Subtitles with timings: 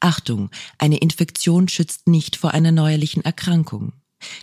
[0.00, 3.92] Achtung, eine Infektion schützt nicht vor einer neuerlichen Erkrankung.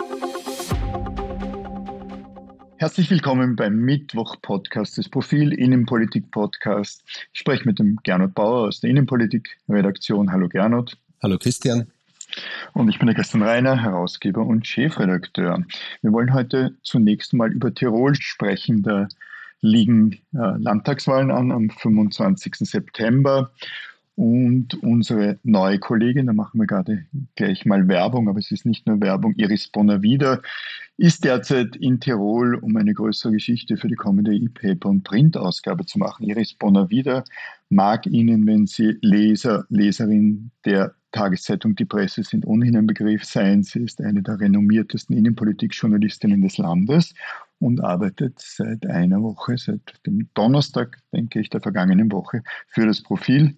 [2.82, 7.04] Herzlich willkommen beim Mittwoch-Podcast des Profil Innenpolitik-Podcast.
[7.32, 10.32] Ich spreche mit dem Gernot Bauer aus der Innenpolitik-Redaktion.
[10.32, 10.98] Hallo Gernot.
[11.22, 11.92] Hallo Christian.
[12.74, 15.64] Und ich bin der Christian Reiner, Herausgeber und Chefredakteur.
[16.02, 18.82] Wir wollen heute zunächst mal über Tirol sprechen.
[18.82, 19.08] Da
[19.60, 22.56] liegen äh, Landtagswahlen an am 25.
[22.60, 23.52] September.
[24.16, 27.06] Und unsere neue Kollegin, da machen wir gerade
[27.36, 30.42] gleich mal Werbung, aber es ist nicht nur Werbung, Iris Bonner-Wieder,
[30.98, 35.98] ist derzeit in Tirol, um eine größere Geschichte für die kommende E-Paper- und Print-Ausgabe zu
[35.98, 36.26] machen.
[36.26, 37.24] Iris Bonner-Wieder
[37.70, 43.64] mag Ihnen, wenn Sie Leser, Leserin der Tageszeitung Die Presse sind ohnehin ein Begriff sein.
[43.64, 47.14] Sie ist eine der renommiertesten Innenpolitikjournalistinnen des Landes
[47.60, 53.02] und arbeitet seit einer Woche, seit dem Donnerstag, denke ich, der vergangenen Woche für das
[53.02, 53.58] Profil,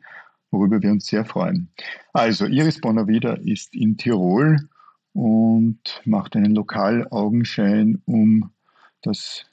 [0.52, 1.70] worüber wir uns sehr freuen.
[2.12, 4.70] Also, Iris Bonavida ist in Tirol
[5.14, 8.52] und macht einen Lokalaugenschein um
[9.02, 9.46] das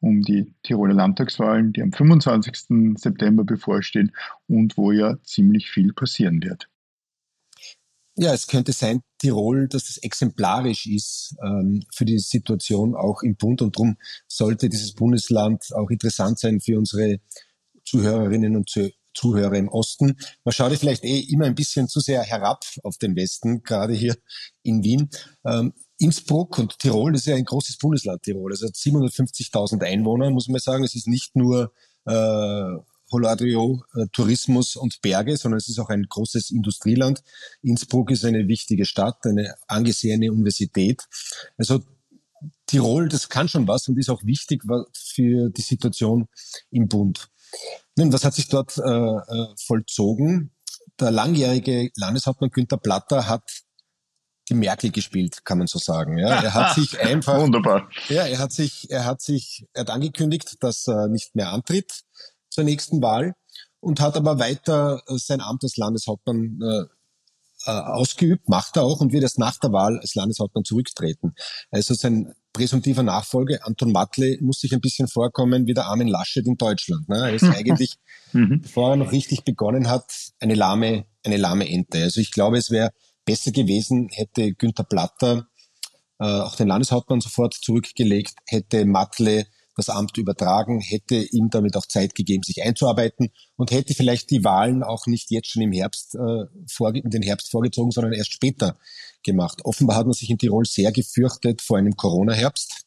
[0.00, 2.98] um die Tiroler Landtagswahlen, die am 25.
[2.98, 4.12] September bevorstehen
[4.46, 6.68] und wo ja ziemlich viel passieren wird.
[8.18, 13.36] Ja, es könnte sein, Tirol, dass das exemplarisch ist ähm, für die Situation auch im
[13.36, 17.20] Bund und darum sollte dieses Bundesland auch interessant sein für unsere
[17.84, 18.70] Zuhörerinnen und
[19.14, 20.16] Zuhörer im Osten.
[20.44, 23.94] Man schaut ja vielleicht eh immer ein bisschen zu sehr herab auf den Westen, gerade
[23.94, 24.16] hier
[24.62, 25.10] in Wien.
[25.44, 28.52] Ähm, Innsbruck und Tirol, das ist ja ein großes Bundesland, Tirol.
[28.52, 30.84] Also hat 750.000 Einwohner, muss man sagen.
[30.84, 31.72] Es ist nicht nur
[32.06, 32.76] äh,
[33.16, 37.22] Holadrio, äh, Tourismus und Berge, sondern es ist auch ein großes Industrieland.
[37.62, 41.02] Innsbruck ist eine wichtige Stadt, eine angesehene Universität.
[41.56, 41.82] Also
[42.66, 44.62] Tirol, das kann schon was und ist auch wichtig
[44.94, 46.28] für die Situation
[46.70, 47.28] im Bund.
[47.96, 50.52] Nun, was hat sich dort äh, äh vollzogen?
[51.00, 53.42] Der langjährige Landeshauptmann Günther Platter hat
[54.48, 56.18] die Merkel gespielt, kann man so sagen.
[56.18, 57.88] Ja, er hat sich einfach, wunderbar.
[58.08, 62.02] Ja, er hat sich, er hat sich, er hat angekündigt, dass er nicht mehr antritt
[62.56, 63.34] zur nächsten Wahl
[63.80, 66.84] und hat aber weiter äh, sein Amt als Landeshauptmann äh,
[67.66, 71.34] äh, ausgeübt, macht er auch und wird erst nach der Wahl als Landeshauptmann zurücktreten.
[71.70, 76.46] Also sein präsumtiver Nachfolger, Anton Matle, muss sich ein bisschen vorkommen wie der Armin Laschet
[76.46, 77.08] in Deutschland.
[77.08, 77.18] Ne?
[77.18, 77.96] Er ist eigentlich,
[78.32, 78.62] mhm.
[78.62, 82.02] bevor er noch richtig begonnen hat, eine lahme, eine lahme Ente.
[82.02, 82.90] Also ich glaube, es wäre
[83.26, 85.46] besser gewesen, hätte Günther Platter
[86.18, 91.86] äh, auch den Landeshauptmann sofort zurückgelegt, hätte Matle das Amt übertragen, hätte ihm damit auch
[91.86, 96.14] Zeit gegeben, sich einzuarbeiten und hätte vielleicht die Wahlen auch nicht jetzt schon im Herbst,
[96.14, 98.78] äh, vor, in den Herbst vorgezogen, sondern erst später
[99.22, 99.60] gemacht.
[99.64, 102.86] Offenbar hat man sich in Tirol sehr gefürchtet vor einem Corona-Herbst.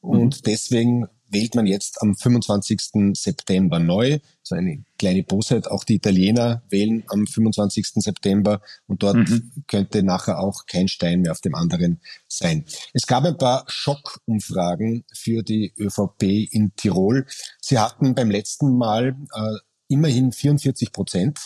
[0.00, 0.42] Und mhm.
[0.44, 3.14] deswegen wählt man jetzt am 25.
[3.14, 4.18] September neu.
[4.42, 5.68] So eine kleine Bosheit.
[5.68, 7.86] Auch die Italiener wählen am 25.
[7.96, 9.52] September und dort mhm.
[9.66, 12.64] könnte nachher auch kein Stein mehr auf dem anderen sein.
[12.94, 17.26] Es gab ein paar Schockumfragen für die ÖVP in Tirol.
[17.60, 19.58] Sie hatten beim letzten Mal äh,
[19.88, 21.38] immerhin 44 Prozent,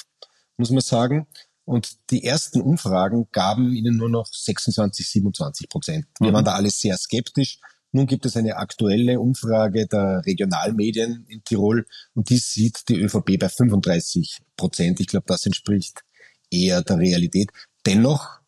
[0.56, 1.26] muss man sagen.
[1.64, 6.06] Und die ersten Umfragen gaben ihnen nur noch 26, 27 Prozent.
[6.18, 6.34] Wir mhm.
[6.34, 7.58] waren da alle sehr skeptisch.
[7.92, 13.38] Nun gibt es eine aktuelle Umfrage der Regionalmedien in Tirol und die sieht die ÖVP
[13.38, 14.98] bei 35 Prozent.
[15.00, 16.02] Ich glaube, das entspricht
[16.50, 17.50] eher der Realität.
[17.84, 18.40] Dennoch,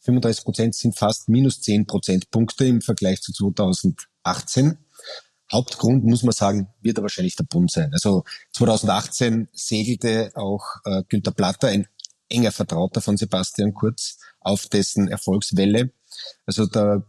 [0.00, 4.78] 35 Prozent sind fast minus 10 Prozentpunkte im Vergleich zu 2018.
[5.50, 7.92] Hauptgrund, muss man sagen, wird er wahrscheinlich der Bund sein.
[7.92, 11.88] Also 2018 segelte auch äh, Günter Platter, ein
[12.28, 15.90] enger Vertrauter von Sebastian Kurz, auf dessen Erfolgswelle.
[16.46, 17.04] Also der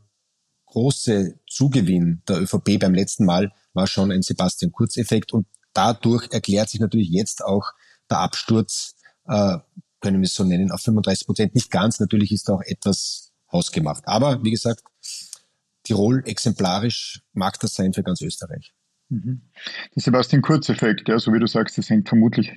[0.73, 6.69] große Zugewinn der ÖVP beim letzten Mal war schon ein Sebastian Kurz-Effekt und dadurch erklärt
[6.69, 7.73] sich natürlich jetzt auch
[8.09, 8.95] der Absturz,
[9.27, 9.57] äh,
[10.01, 11.55] können wir es so nennen, auf 35 Prozent.
[11.55, 14.07] Nicht ganz, natürlich ist auch etwas hausgemacht.
[14.07, 14.83] Aber wie gesagt,
[15.83, 18.73] Tirol exemplarisch mag das sein für ganz Österreich.
[19.09, 19.41] Mhm.
[19.95, 22.51] Der Sebastian Kurz-Effekt, ja, so wie du sagst, das hängt vermutlich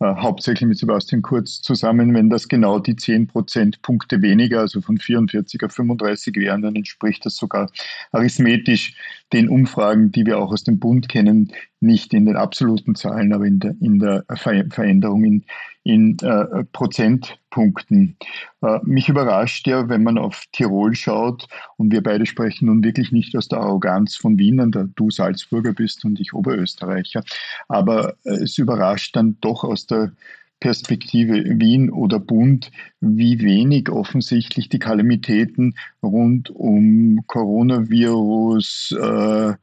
[0.00, 2.14] hauptsächlich mit Sebastian Kurz zusammen.
[2.14, 7.26] Wenn das genau die 10 Prozentpunkte weniger, also von 44 auf 35 wären, dann entspricht
[7.26, 7.70] das sogar
[8.12, 8.94] arithmetisch
[9.32, 13.44] den Umfragen, die wir auch aus dem Bund kennen, nicht in den absoluten Zahlen, aber
[13.44, 15.44] in der, in der Ver Veränderung in,
[15.90, 18.16] in äh, Prozentpunkten.
[18.62, 23.10] Äh, mich überrascht ja, wenn man auf Tirol schaut und wir beide sprechen nun wirklich
[23.10, 27.24] nicht aus der Arroganz von Wienern, da du Salzburger bist und ich Oberösterreicher,
[27.68, 30.12] aber äh, es überrascht dann doch aus der
[30.60, 32.70] Perspektive Wien oder Bund,
[33.00, 39.54] wie wenig offensichtlich die Kalamitäten rund um Coronavirus äh,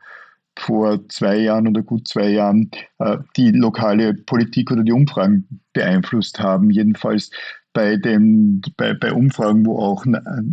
[0.58, 6.40] vor zwei Jahren oder gut zwei Jahren äh, die lokale Politik oder die Umfragen beeinflusst
[6.40, 6.70] haben.
[6.70, 7.30] Jedenfalls
[7.74, 10.04] bei, den, bei, bei Umfragen, wo auch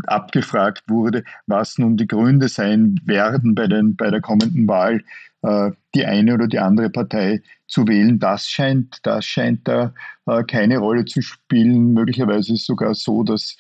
[0.07, 5.03] abgefragt wurde, was nun die Gründe sein werden bei, den, bei der kommenden Wahl,
[5.43, 8.19] äh, die eine oder die andere Partei zu wählen.
[8.19, 9.95] Das scheint, das scheint da
[10.27, 11.95] äh, keine Rolle zu spielen.
[11.95, 13.57] Möglicherweise ist es sogar so, dass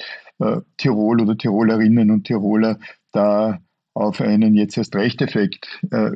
[0.78, 2.76] Tirol oder Tirolerinnen und Tiroler
[3.12, 3.60] da
[3.94, 6.10] auf einen jetzt erst Rechteffekt äh,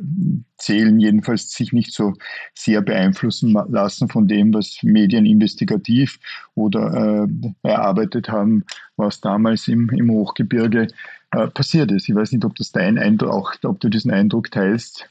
[0.57, 2.13] zählen, jedenfalls sich nicht so
[2.53, 6.19] sehr beeinflussen lassen von dem, was Medien investigativ
[6.55, 7.27] oder äh,
[7.63, 8.65] erarbeitet haben,
[8.97, 10.89] was damals im, im Hochgebirge
[11.31, 12.09] äh, passiert ist.
[12.09, 15.09] Ich weiß nicht, ob das dein Eindruck, auch ob du diesen Eindruck teilst.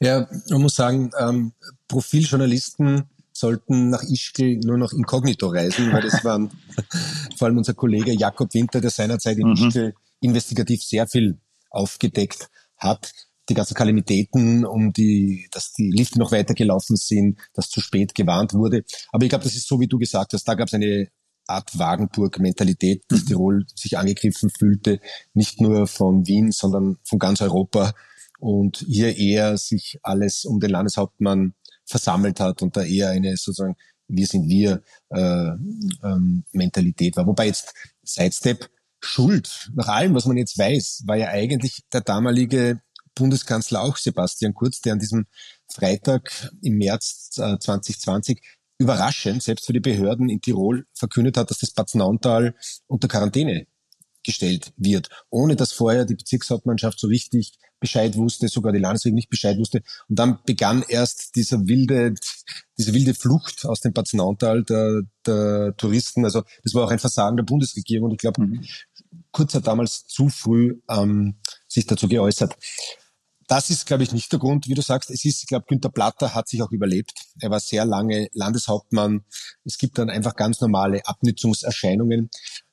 [0.00, 1.52] Ja, man muss sagen, ähm,
[1.86, 6.50] Profiljournalisten sollten nach Ischgl nur noch inkognito reisen, weil das waren
[7.36, 9.54] vor allem unser Kollege Jakob Winter, der seinerzeit in mhm.
[9.54, 11.38] Ischgl investigativ sehr viel
[11.74, 13.12] aufgedeckt hat.
[13.48, 18.54] Die ganzen Kalamitäten, um die, dass die Lifte noch weitergelaufen sind, dass zu spät gewarnt
[18.54, 18.84] wurde.
[19.12, 20.44] Aber ich glaube, das ist so, wie du gesagt hast.
[20.44, 21.08] Da gab es eine
[21.46, 23.26] Art Wagenburg-Mentalität, dass mhm.
[23.26, 25.00] Tirol sich angegriffen fühlte,
[25.34, 27.92] nicht nur von Wien, sondern von ganz Europa.
[28.40, 31.54] Und hier eher sich alles um den Landeshauptmann
[31.84, 33.76] versammelt hat und da eher eine sozusagen
[34.08, 35.50] wir sind wir äh,
[36.02, 37.26] ähm, Mentalität war.
[37.26, 37.72] Wobei jetzt
[38.02, 38.68] Sidestep
[39.04, 42.80] Schuld, nach allem, was man jetzt weiß, war ja eigentlich der damalige
[43.14, 45.26] Bundeskanzler auch Sebastian Kurz, der an diesem
[45.72, 48.40] Freitag im März 2020 äh,
[48.78, 52.54] überraschend, selbst für die Behörden in Tirol, verkündet hat, dass das Bad Nauntal
[52.86, 53.66] unter Quarantäne
[54.24, 59.28] gestellt wird, ohne dass vorher die Bezirkshauptmannschaft so richtig Bescheid wusste, sogar die Landesregierung nicht
[59.28, 59.82] Bescheid wusste.
[60.08, 62.14] Und dann begann erst dieser wilde,
[62.78, 66.24] diese wilde Flucht aus dem Bad Nauntal der, der Touristen.
[66.24, 68.06] Also das war auch ein Versagen der Bundesregierung.
[68.06, 68.64] Und ich glaube, mhm.
[69.34, 71.34] Kurz hat damals zu früh ähm,
[71.66, 72.56] sich dazu geäußert.
[73.48, 75.10] Das ist, glaube ich, nicht der Grund, wie du sagst.
[75.10, 77.12] Es ist, ich glaube, Günter Platter hat sich auch überlebt.
[77.40, 79.24] Er war sehr lange Landeshauptmann.
[79.64, 82.30] Es gibt dann einfach ganz normale Abnützungserscheinungen.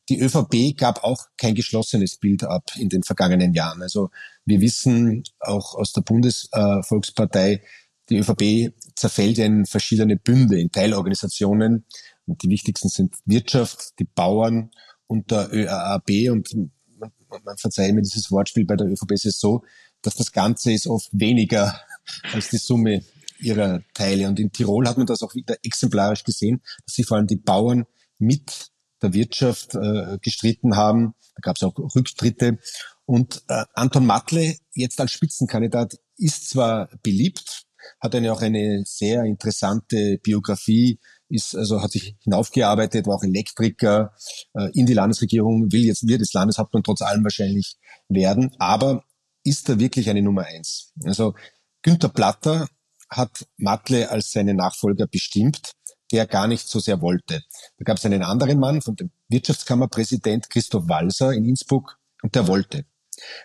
[0.08, 3.82] Die ÖVP gab auch kein geschlossenes Bild ab in den vergangenen Jahren.
[3.82, 4.12] Also
[4.46, 7.64] wir wissen auch aus der Bundesvolkspartei,
[8.10, 11.86] die ÖVP zerfällt in verschiedene Bünde, in Teilorganisationen.
[12.28, 14.70] Und die wichtigsten sind Wirtschaft, die Bauern
[15.12, 16.56] und der ÖAAB und
[16.98, 17.12] man,
[17.44, 19.64] man verzeiht mir dieses Wortspiel bei der ÖVP ist es so,
[20.02, 21.82] dass das Ganze ist oft weniger
[22.34, 23.04] als die Summe
[23.38, 24.30] ihrer Teile.
[24.30, 27.36] Und in Tirol hat man das auch wieder exemplarisch gesehen, dass sich vor allem die
[27.36, 27.86] Bauern
[28.20, 28.70] mit
[29.02, 31.14] der Wirtschaft äh, gestritten haben.
[31.36, 32.60] Da gab es auch Rücktritte.
[33.04, 37.64] Und äh, Anton Matle jetzt als Spitzenkandidat ist zwar beliebt,
[38.00, 41.00] hat eine auch eine sehr interessante Biografie,
[41.32, 44.14] ist also hat sich hinaufgearbeitet, war auch Elektriker
[44.54, 47.78] äh, in die Landesregierung, will jetzt wird das Landeshauptmann trotz allem wahrscheinlich
[48.10, 49.04] werden, aber
[49.44, 50.94] ist er wirklich eine Nummer eins?
[51.06, 51.34] Also
[51.82, 52.68] Günther Platter
[53.10, 55.72] hat Matle als seinen Nachfolger bestimmt,
[56.12, 57.42] der gar nicht so sehr wollte.
[57.78, 62.48] Da gab es einen anderen Mann von dem Wirtschaftskammerpräsident Christoph Walser in Innsbruck und der
[62.48, 62.86] wollte.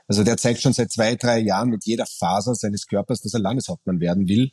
[0.06, 3.40] Also der zeigt schon seit zwei, drei Jahren mit jeder Faser seines Körpers, dass er
[3.40, 4.50] Landeshauptmann werden will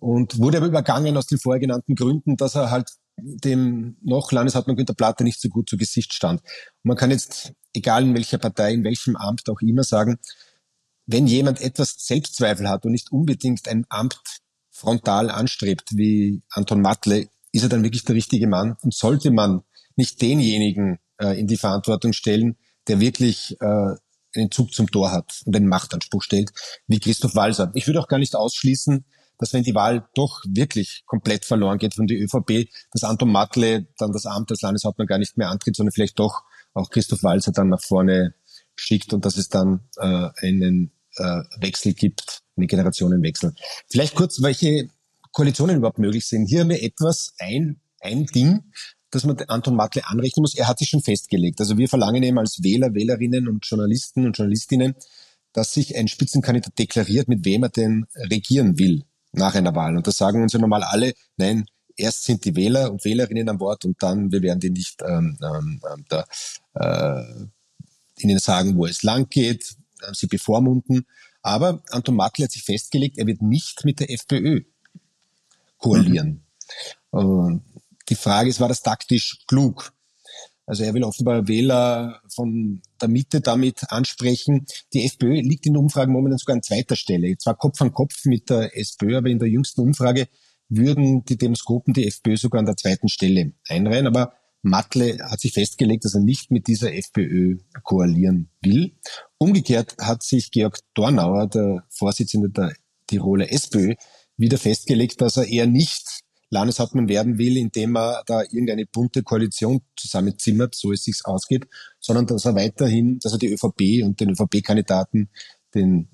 [0.00, 4.76] und wurde aber übergangen aus den vorher genannten Gründen, dass er halt dem noch Landeshauptmann
[4.76, 6.40] Günter Platte nicht so gut zu Gesicht stand.
[6.40, 10.18] Und man kann jetzt, egal in welcher Partei, in welchem Amt auch immer sagen,
[11.06, 14.20] wenn jemand etwas Selbstzweifel hat und nicht unbedingt ein Amt
[14.70, 18.76] frontal anstrebt, wie Anton Matle, ist er dann wirklich der richtige Mann?
[18.82, 19.62] Und sollte man
[19.96, 22.56] nicht denjenigen äh, in die Verantwortung stellen,
[22.88, 23.96] der wirklich äh,
[24.36, 26.50] einen Zug zum Tor hat und einen Machtanspruch stellt,
[26.86, 27.72] wie Christoph Walser.
[27.74, 29.04] Ich würde auch gar nicht ausschließen,
[29.40, 33.86] dass wenn die Wahl doch wirklich komplett verloren geht von der ÖVP, dass Anton Matle
[33.96, 36.42] dann das Amt als Landeshauptmann gar nicht mehr antritt, sondern vielleicht doch
[36.74, 38.34] auch Christoph Walser dann nach vorne
[38.76, 43.54] schickt und dass es dann äh, einen äh, Wechsel gibt, einen Generationenwechsel.
[43.88, 44.90] Vielleicht kurz, welche
[45.32, 46.46] Koalitionen überhaupt möglich sind.
[46.46, 48.62] Hier haben wir etwas, ein, ein Ding,
[49.10, 50.54] das man Anton Matle anrechnen muss.
[50.54, 51.60] Er hat sich schon festgelegt.
[51.60, 54.94] Also wir verlangen eben als Wähler, Wählerinnen und Journalisten und Journalistinnen,
[55.52, 59.96] dass sich ein Spitzenkandidat deklariert, mit wem er denn regieren will nach einer Wahl.
[59.96, 63.58] Und da sagen uns ja normal alle, nein, erst sind die Wähler und Wählerinnen an
[63.58, 66.24] Bord und dann, wir werden die nicht ähm, ähm, ähm da,
[66.74, 67.46] äh,
[68.22, 71.06] ihnen sagen, wo es lang geht, äh, sie bevormunden.
[71.42, 74.62] Aber Anton Matle hat sich festgelegt, er wird nicht mit der FPÖ
[75.78, 76.44] koalieren.
[77.12, 77.62] Mhm.
[78.08, 79.92] die Frage ist, war das taktisch klug?
[80.70, 84.66] Also er will offenbar Wähler von der Mitte damit ansprechen.
[84.92, 87.36] Die FPÖ liegt in der Umfrage momentan sogar an zweiter Stelle.
[87.38, 90.28] Zwar Kopf an Kopf mit der SPÖ, aber in der jüngsten Umfrage
[90.68, 94.06] würden die Demoskopen die FPÖ sogar an der zweiten Stelle einreihen.
[94.06, 98.92] Aber Matle hat sich festgelegt, dass er nicht mit dieser FPÖ koalieren will.
[99.38, 102.72] Umgekehrt hat sich Georg Dornauer, der Vorsitzende der
[103.08, 103.96] Tiroler SPÖ,
[104.36, 109.80] wieder festgelegt, dass er eher nicht Landeshauptmann werden will, indem er da irgendeine bunte Koalition
[109.96, 111.66] zusammenzimmert, so es sich ausgeht,
[112.00, 115.30] sondern dass er weiterhin, dass er die ÖVP und den ÖVP-Kandidaten,
[115.74, 116.08] den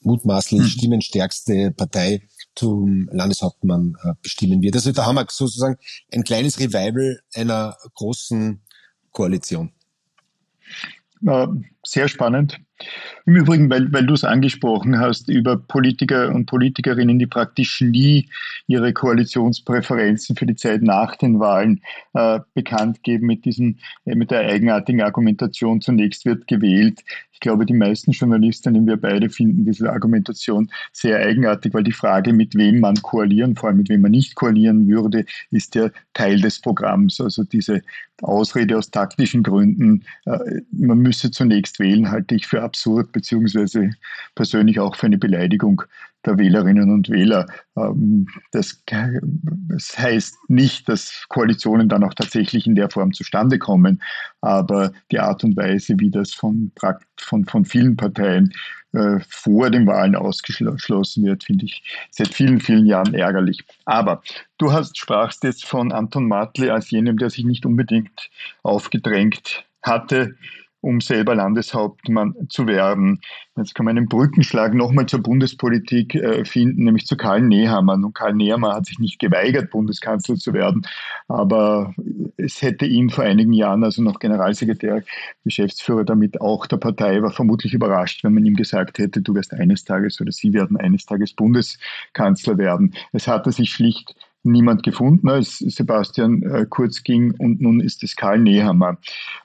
[0.00, 0.68] mutmaßlich hm.
[0.68, 2.22] stimmenstärkste Partei
[2.54, 4.74] zum Landeshauptmann äh, bestimmen wird.
[4.74, 5.76] Also da haben wir sozusagen
[6.12, 8.62] ein kleines Revival einer großen
[9.10, 9.72] Koalition.
[11.84, 12.60] Sehr spannend.
[13.24, 18.28] Im Übrigen, weil, weil du es angesprochen hast, über Politiker und Politikerinnen, die praktisch nie
[18.66, 21.80] ihre Koalitionspräferenzen für die Zeit nach den Wahlen
[22.14, 27.00] äh, bekannt geben mit diesem, äh, mit der eigenartigen Argumentation, zunächst wird gewählt.
[27.32, 32.32] Ich glaube, die meisten Journalistinnen, wir beide finden diese Argumentation sehr eigenartig, weil die Frage,
[32.32, 36.40] mit wem man koalieren, vor allem mit wem man nicht koalieren würde, ist ja Teil
[36.40, 37.20] des Programms.
[37.20, 37.82] Also diese
[38.22, 43.90] Ausrede aus taktischen Gründen, äh, man müsse zunächst wählen, halte ich für absurd, beziehungsweise
[44.34, 45.82] persönlich auch für eine Beleidigung
[46.24, 47.46] der Wählerinnen und Wähler.
[47.76, 48.82] Ähm, das,
[49.96, 54.02] heißt nicht, dass Koalitionen dann auch tatsächlich in der Form zustande kommen,
[54.40, 56.72] aber die Art und Weise, wie das von,
[57.18, 58.52] von, von vielen Parteien
[58.92, 63.64] äh, vor den Wahlen ausgeschlossen wird, finde ich seit vielen, vielen Jahren ärgerlich.
[63.84, 64.22] Aber
[64.58, 68.30] du hast sprachst jetzt von Anton Matle als jenem, der sich nicht unbedingt
[68.62, 70.36] aufgedrängt hatte,
[70.82, 73.20] um selber Landeshauptmann zu werden.
[73.56, 77.94] Jetzt kann man einen Brückenschlag nochmal zur Bundespolitik äh, finden, nämlich zu Karl Nehammer.
[77.94, 80.86] Und Karl Nehammer hat sich nicht geweigert, Bundeskanzler zu werden,
[81.28, 81.94] aber
[82.36, 85.04] es hätte ihn vor einigen Jahren, also noch Generalsekretär,
[85.44, 89.54] Geschäftsführer damit auch der Partei, war vermutlich überrascht, wenn man ihm gesagt hätte, du wirst
[89.54, 92.94] eines Tages oder Sie werden eines Tages Bundeskanzler werden.
[93.12, 98.16] Es hatte sich schlicht niemand gefunden, als Sebastian äh, Kurz ging und nun ist es
[98.16, 98.98] Karl Nehammer.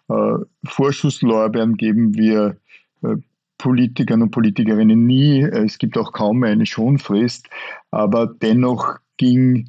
[0.09, 2.57] Äh, Vorschusslorbeeren geben wir
[3.03, 3.15] äh,
[3.57, 5.41] Politikern und Politikerinnen nie.
[5.41, 7.49] Es gibt auch kaum eine Schonfrist,
[7.91, 9.67] aber dennoch ging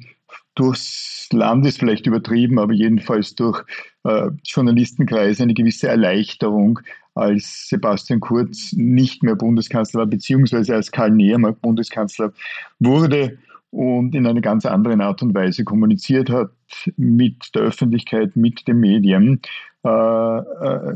[0.55, 3.63] durchs Land ist vielleicht übertrieben, aber jedenfalls durch
[4.03, 6.79] äh, Journalistenkreise eine gewisse Erleichterung,
[7.15, 12.33] als Sebastian Kurz nicht mehr Bundeskanzler war, beziehungsweise als Karl Nehammer Bundeskanzler
[12.79, 13.37] wurde
[13.71, 16.51] und in einer ganz anderen Art und Weise kommuniziert hat
[16.97, 19.41] mit der Öffentlichkeit, mit den Medien,
[19.83, 20.95] äh, äh,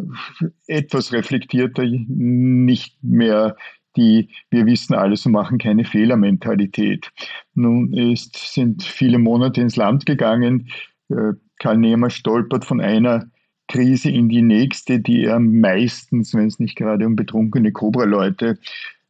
[0.68, 3.56] etwas reflektierter, nicht mehr
[3.96, 7.12] die wir wissen alles und machen keine Fehler-Mentalität.
[7.54, 10.70] Nun ist, sind viele Monate ins Land gegangen.
[11.10, 13.28] Äh, Karl Nehmer stolpert von einer
[13.68, 18.58] Krise in die nächste, die er meistens, wenn es nicht gerade um betrunkene Cobra-Leute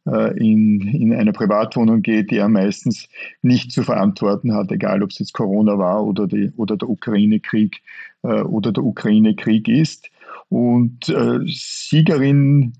[0.06, 3.08] in, in einer Privatwohnung geht, die er meistens
[3.40, 7.80] nicht zu verantworten hat, egal ob es jetzt Corona war oder, die, oder der Ukraine-Krieg
[8.22, 10.10] äh, oder der Ukraine-Krieg ist.
[10.48, 12.74] Und äh, Siegerin,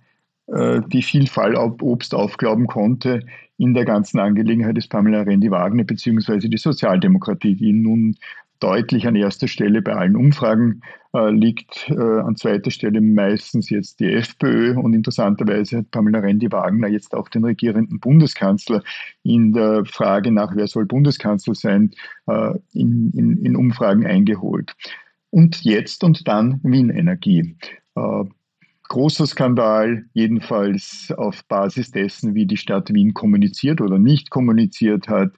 [0.49, 3.21] äh, die viel Fallobst aufglauben konnte
[3.57, 8.17] in der ganzen Angelegenheit ist Pamela Rendi-Wagner beziehungsweise die Sozialdemokratie, die nun
[8.65, 10.81] deutlich an erster Stelle bei allen Umfragen
[11.13, 11.91] äh, liegt.
[11.91, 17.29] Äh, an zweiter Stelle meistens jetzt die FPÖ und interessanterweise hat Pamela Rendi-Wagner jetzt auch
[17.29, 18.83] den regierenden Bundeskanzler
[19.23, 21.91] in der Frage nach, wer soll Bundeskanzler sein,
[22.27, 24.75] äh, in, in, in, Umfragen eingeholt.
[25.29, 27.57] Und jetzt und dann Wien Energie.
[27.97, 28.25] Äh,
[28.89, 35.33] großer Skandal, jedenfalls auf Basis dessen, wie die Stadt Wien kommuniziert oder nicht kommuniziert hat,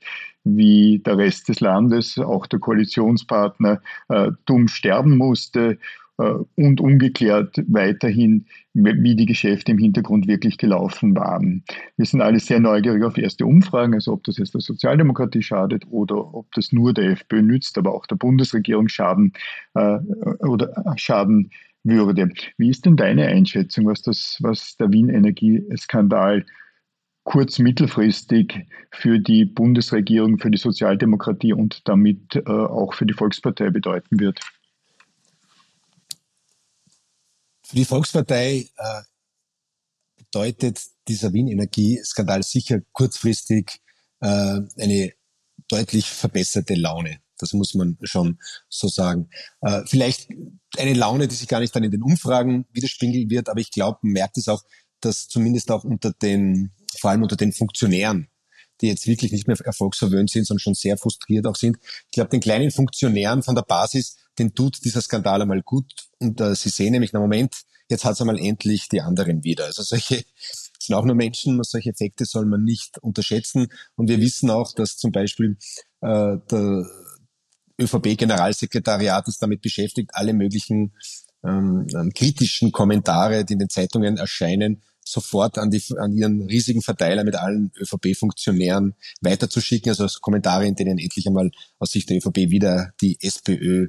[0.44, 5.78] wie der Rest des Landes, auch der Koalitionspartner, äh, dumm sterben musste
[6.18, 11.64] äh, und ungeklärt weiterhin, wie die Geschäfte im Hintergrund wirklich gelaufen waren.
[11.96, 15.84] Wir sind alle sehr neugierig auf erste Umfragen, also ob das jetzt der Sozialdemokratie schadet
[15.90, 19.32] oder ob das nur der FPÖ nützt, aber auch der Bundesregierung schaden
[19.74, 19.98] äh,
[20.40, 21.50] oder Schaden
[21.86, 22.30] würde.
[22.58, 26.44] Wie ist denn deine Einschätzung, was, das, was der Wien-Energieskandal
[27.24, 33.70] kurz mittelfristig für die Bundesregierung, für die Sozialdemokratie und damit äh, auch für die Volkspartei
[33.70, 34.40] bedeuten wird?
[37.64, 39.02] Für die Volkspartei äh,
[40.16, 43.80] bedeutet dieser Wien-Energieskandal sicher kurzfristig
[44.20, 45.12] äh, eine
[45.68, 47.18] deutlich verbesserte Laune.
[47.38, 48.38] Das muss man schon
[48.68, 49.28] so sagen.
[49.60, 50.28] Äh, vielleicht
[50.76, 53.98] eine Laune, die sich gar nicht dann in den Umfragen widerspiegeln wird, aber ich glaube,
[54.02, 54.62] man merkt es auch,
[55.00, 58.28] dass zumindest auch unter den, vor allem unter den Funktionären,
[58.80, 61.78] die jetzt wirklich nicht mehr erfolgsverwöhnt sind, sondern schon sehr frustriert auch sind.
[62.06, 65.92] Ich glaube, den kleinen Funktionären von der Basis, den tut dieser Skandal einmal gut.
[66.18, 67.54] Und äh, sie sehen nämlich, na Moment,
[67.88, 69.64] jetzt hat es einmal endlich die anderen wieder.
[69.64, 70.24] Also solche
[70.78, 73.68] sind auch nur Menschen, solche Effekte soll man nicht unterschätzen.
[73.94, 75.56] Und wir wissen auch, dass zum Beispiel
[76.00, 76.86] äh, der
[77.80, 80.94] ÖVP-Generalsekretariat ist damit beschäftigt, alle möglichen
[81.44, 86.82] ähm, ähm, kritischen Kommentare, die in den Zeitungen erscheinen, sofort an, die, an ihren riesigen
[86.82, 89.90] Verteiler mit allen ÖVP-Funktionären weiterzuschicken.
[89.90, 93.88] Also Kommentare, in denen endlich einmal aus Sicht der ÖVP wieder die SPÖ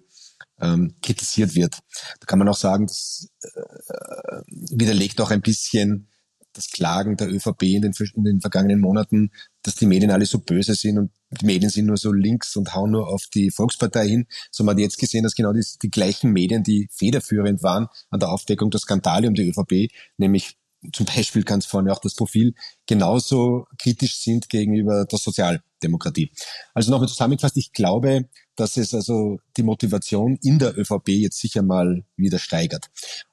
[0.62, 1.79] ähm, kritisiert wird.
[2.20, 6.10] Da kann man auch sagen, das äh, widerlegt auch ein bisschen
[6.58, 9.32] das Klagen der ÖVP in den, in den vergangenen Monaten,
[9.64, 11.12] dass die Medien alle so böse sind und
[11.42, 14.28] die Medien sind nur so links und hauen nur auf die Volkspartei hin.
[14.52, 18.20] So man hat jetzt gesehen, dass genau die, die gleichen Medien, die federführend waren an
[18.20, 20.58] der Aufdeckung der Skandale um die ÖVP, nämlich
[20.94, 22.54] zum Beispiel ganz vorne auch das Profil,
[22.86, 26.32] genauso kritisch sind gegenüber der Sozialdemokratie.
[26.74, 31.62] Also nochmal zusammengefasst, ich glaube, dass es also die Motivation in der ÖVP jetzt sicher
[31.62, 32.90] mal wieder steigert.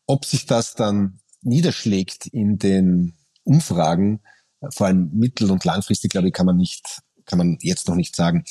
[0.07, 4.21] Ob sich das dann niederschlägt in den Umfragen,
[4.71, 8.17] vor allem mittel- und langfristig, glaube ich, kann man nicht, kann man jetzt noch nicht
[8.17, 8.45] sagen.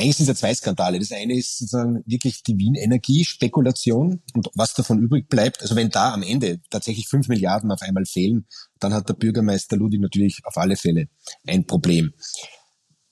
[0.00, 0.98] Eigentlich sind es ja zwei Skandale.
[0.98, 5.60] Das eine ist sozusagen wirklich die Wien-Energie-Spekulation und was davon übrig bleibt.
[5.60, 8.46] Also wenn da am Ende tatsächlich fünf Milliarden auf einmal fehlen,
[8.78, 11.08] dann hat der Bürgermeister Ludwig natürlich auf alle Fälle
[11.46, 12.14] ein Problem.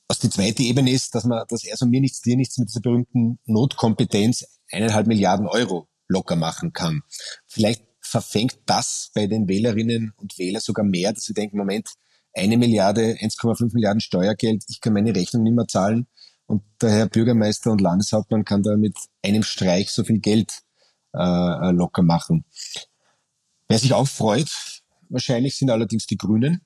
[0.08, 2.70] Was die zweite Ebene ist, dass man, dass er so mir nichts, dir nichts mit
[2.70, 7.02] dieser berühmten Notkompetenz eineinhalb Milliarden Euro locker machen kann.
[7.46, 11.90] Vielleicht verfängt das bei den Wählerinnen und Wählern sogar mehr, dass sie denken, Moment,
[12.34, 16.06] eine Milliarde, 1,5 Milliarden Steuergeld, ich kann meine Rechnung nicht mehr zahlen
[16.46, 20.62] und der Herr Bürgermeister und Landeshauptmann kann da mit einem Streich so viel Geld
[21.14, 22.44] äh, äh locker machen.
[23.68, 24.50] Wer sich auch freut,
[25.08, 26.62] wahrscheinlich sind allerdings die Grünen,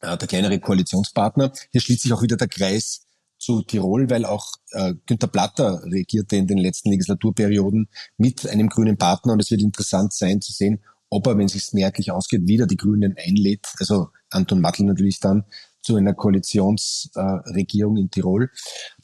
[0.00, 1.52] äh, der kleinere Koalitionspartner.
[1.70, 3.05] Hier schließt sich auch wieder der Kreis
[3.46, 8.98] zu Tirol, weil auch äh, Günter Platter regierte in den letzten Legislaturperioden mit einem grünen
[8.98, 9.34] Partner.
[9.34, 10.80] Und es wird interessant sein zu sehen,
[11.10, 15.20] ob er, wenn es sich merklich ausgeht, wieder die Grünen einlädt, also Anton Mattel natürlich
[15.20, 15.44] dann
[15.80, 18.50] zu einer Koalitionsregierung äh, in Tirol.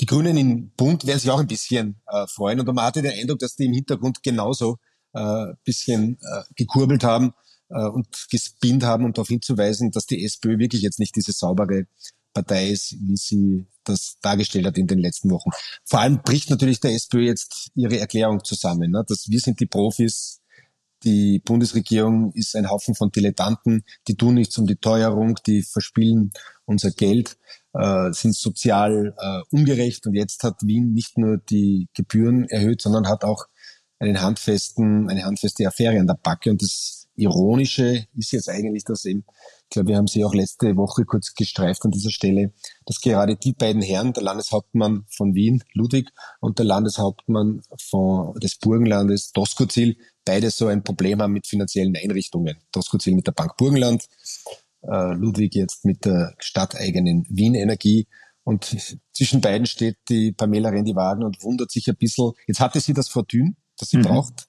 [0.01, 2.59] Die Grünen im Bund werden sich auch ein bisschen äh, freuen.
[2.59, 4.79] Und man hatte den Eindruck, dass die im Hintergrund genauso
[5.13, 7.35] äh, bisschen äh, gekurbelt haben
[7.69, 11.87] äh, und gespinnt haben, um darauf hinzuweisen, dass die SPÖ wirklich jetzt nicht diese saubere
[12.33, 15.51] Partei ist, wie sie das dargestellt hat in den letzten Wochen.
[15.85, 19.05] Vor allem bricht natürlich der SPÖ jetzt ihre Erklärung zusammen, ne?
[19.07, 20.41] dass wir sind die Profis,
[21.05, 26.33] die Bundesregierung ist ein Haufen von Dilettanten, die tun nichts um die Teuerung, die verspielen
[26.65, 27.39] unser Geld,
[27.73, 33.09] äh, sind sozial äh, ungerecht und jetzt hat Wien nicht nur die Gebühren erhöht, sondern
[33.09, 33.47] hat auch
[33.99, 39.05] einen handfesten, eine handfeste Affäre an der Backe und das Ironische ist jetzt eigentlich, dass
[39.05, 39.25] eben
[39.73, 42.53] ich glaube, wir haben sie auch letzte Woche kurz gestreift an dieser Stelle,
[42.85, 48.59] dass gerade die beiden Herren, der Landeshauptmann von Wien, Ludwig, und der Landeshauptmann von, des
[48.59, 52.59] Burgenlandes, Doskozil, beide so ein Problem haben mit finanziellen Einrichtungen.
[52.71, 54.05] Doskozil mit der Bank Burgenland,
[54.83, 58.09] äh, Ludwig jetzt mit der stadteigenen Wien Energie.
[58.45, 58.77] Und
[59.15, 62.33] zwischen beiden steht die Pamela Rendi-Wagen und wundert sich ein bisschen.
[62.47, 64.03] Jetzt hatte sie das Fortune, das sie mhm.
[64.03, 64.49] braucht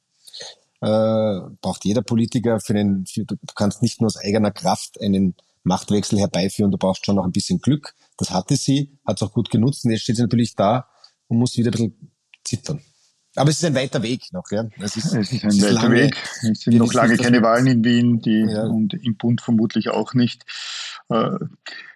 [0.84, 5.36] äh, braucht jeder Politiker für den, für, du kannst nicht nur aus eigener Kraft einen
[5.64, 7.94] Machtwechsel herbeiführen, du brauchst schon noch ein bisschen Glück.
[8.18, 10.90] Das hatte sie, hat es auch gut genutzt und jetzt steht sie natürlich da
[11.28, 12.12] und muss wieder ein bisschen
[12.44, 12.82] zittern.
[13.36, 14.66] Aber es ist ein weiter Weg noch, ja.
[14.80, 16.18] Es ist, es ist ein weiter lange, Weg.
[16.52, 18.64] Es sind noch lange keine Wahlen in Wien, die ja.
[18.64, 20.44] und im Bund vermutlich auch nicht.
[21.10, 21.32] Äh,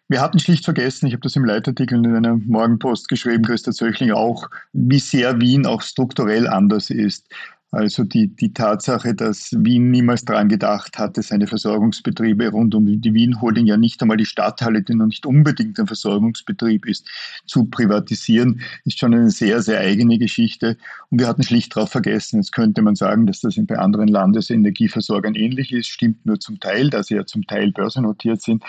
[0.07, 4.11] wir hatten schlicht vergessen, ich habe das im Leitartikel in einer Morgenpost geschrieben, Christa Zöchling
[4.11, 7.27] auch, wie sehr Wien auch strukturell anders ist.
[7.69, 13.13] Also die, die Tatsache, dass Wien niemals daran gedacht hatte, seine Versorgungsbetriebe rund um die
[13.13, 17.05] Wien Holding ja nicht einmal die Stadthalle, die noch nicht unbedingt ein Versorgungsbetrieb ist,
[17.45, 20.77] zu privatisieren, ist schon eine sehr, sehr eigene Geschichte.
[21.09, 22.37] Und wir hatten schlicht darauf vergessen.
[22.37, 26.89] Jetzt könnte man sagen, dass das bei anderen Landesenergieversorgern ähnlich ist, stimmt nur zum Teil,
[26.89, 28.63] da sie ja zum Teil börsennotiert sind.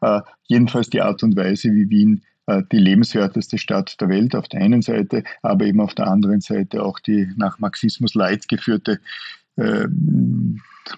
[0.00, 4.60] Äh, jedenfalls die Art und Weise, wie Wien die lebenswerteste Stadt der Welt auf der
[4.60, 9.00] einen Seite, aber eben auf der anderen Seite auch die nach Marxismus Leid geführte
[9.56, 9.86] äh,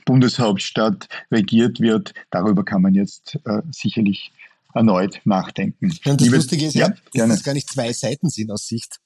[0.05, 4.33] Bundeshauptstadt regiert wird, darüber kann man jetzt äh, sicherlich
[4.75, 5.87] erneut nachdenken.
[5.87, 8.67] Und das Liebe, Lustige ist ja, ja dass es gar nicht zwei Seiten sind aus
[8.67, 8.99] Sicht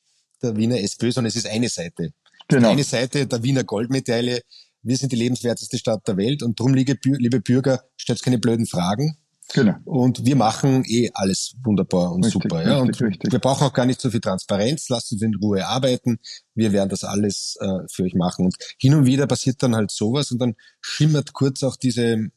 [0.42, 2.12] der Wiener SPÖ, sondern es ist eine Seite.
[2.48, 2.70] Genau.
[2.70, 4.40] Eine Seite der Wiener Goldmedaille.
[4.82, 9.18] Wir sind die lebenswerteste Stadt der Welt und darum, liebe Bürger, stellt keine blöden Fragen.
[9.52, 9.74] Genau.
[9.84, 12.66] Und wir machen eh alles wunderbar und richtig, super.
[12.66, 12.78] Ja?
[12.78, 13.32] Und richtig, richtig.
[13.32, 14.88] wir brauchen auch gar nicht so viel Transparenz.
[14.88, 16.18] Lasst uns in Ruhe arbeiten.
[16.54, 18.44] Wir werden das alles äh, für euch machen.
[18.44, 22.30] Und hin und wieder passiert dann halt sowas und dann schimmert kurz auch diese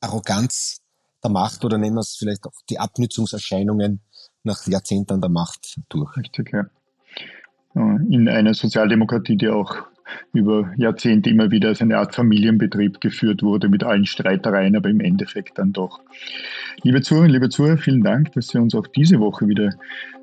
[0.00, 0.80] Arroganz
[1.22, 4.00] der Macht oder nennen wir es vielleicht auch die Abnützungserscheinungen
[4.44, 6.16] nach Jahrzehnten der Macht durch.
[6.16, 6.66] Richtig, ja.
[7.74, 9.76] In einer Sozialdemokratie, die auch
[10.32, 15.00] über Jahrzehnte immer wieder als eine Art Familienbetrieb geführt wurde mit allen Streitereien, aber im
[15.00, 16.00] Endeffekt dann doch.
[16.82, 19.70] Liebe Zuhörer, liebe Zuhörer, vielen Dank, dass Sie uns auch diese Woche wieder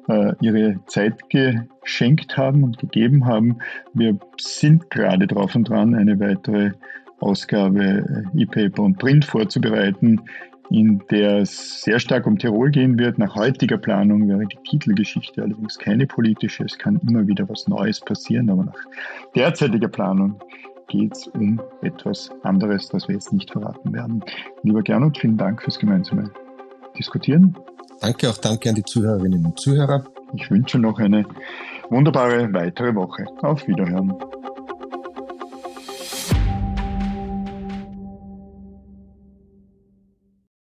[0.07, 3.57] äh, Ihre Zeit geschenkt haben und gegeben haben.
[3.93, 6.71] Wir sind gerade drauf und dran, eine weitere
[7.19, 10.21] Ausgabe äh, E-Paper und Print vorzubereiten
[10.69, 13.17] in der es sehr stark um Tirol gehen wird.
[13.17, 16.63] Nach heutiger Planung wäre die Titelgeschichte allerdings keine politische.
[16.63, 18.85] Es kann immer wieder was Neues passieren, aber nach
[19.35, 20.35] derzeitiger Planung
[20.87, 24.23] geht es um etwas anderes, das wir jetzt nicht verraten werden.
[24.63, 26.31] Lieber Gernot, vielen Dank fürs gemeinsame
[26.97, 27.55] Diskutieren.
[28.01, 30.05] Danke, auch danke an die Zuhörerinnen und Zuhörer.
[30.33, 31.25] Ich wünsche noch eine
[31.89, 33.25] wunderbare weitere Woche.
[33.41, 34.13] Auf Wiederhören.